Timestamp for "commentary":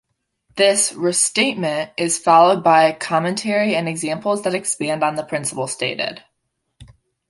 2.91-3.75